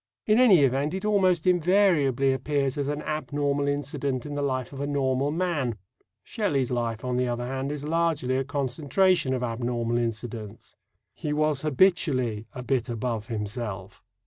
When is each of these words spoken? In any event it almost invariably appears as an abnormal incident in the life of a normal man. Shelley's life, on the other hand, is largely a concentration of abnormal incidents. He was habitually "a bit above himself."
In 0.25 0.39
any 0.39 0.61
event 0.61 0.95
it 0.95 1.05
almost 1.05 1.45
invariably 1.45 2.33
appears 2.33 2.75
as 2.75 2.87
an 2.87 3.03
abnormal 3.03 3.67
incident 3.67 4.25
in 4.25 4.33
the 4.33 4.41
life 4.41 4.73
of 4.73 4.81
a 4.81 4.87
normal 4.87 5.29
man. 5.29 5.77
Shelley's 6.23 6.71
life, 6.71 7.05
on 7.05 7.17
the 7.17 7.27
other 7.27 7.45
hand, 7.45 7.71
is 7.71 7.83
largely 7.83 8.35
a 8.35 8.43
concentration 8.43 9.31
of 9.31 9.43
abnormal 9.43 9.99
incidents. 9.99 10.75
He 11.13 11.33
was 11.33 11.61
habitually 11.61 12.47
"a 12.51 12.63
bit 12.63 12.89
above 12.89 13.27
himself." 13.27 14.03